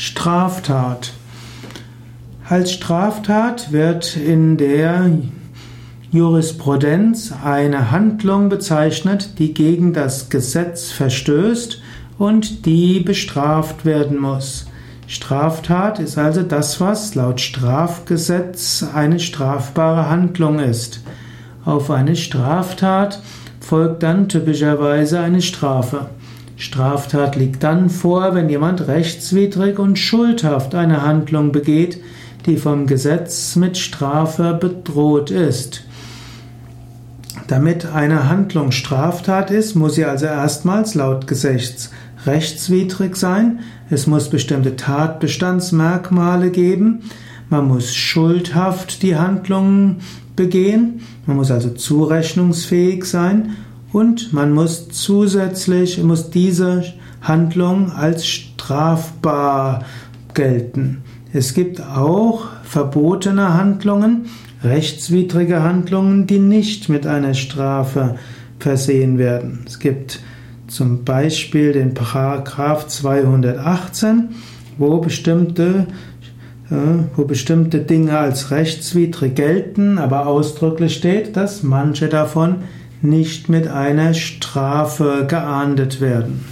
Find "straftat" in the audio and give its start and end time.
0.00-1.12, 2.70-3.72, 15.08-15.98, 22.14-23.20, 26.58-27.36, 38.72-39.52